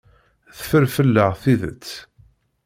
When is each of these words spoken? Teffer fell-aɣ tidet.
Teffer 0.57 0.85
fell-aɣ 0.95 1.31
tidet. 1.43 1.87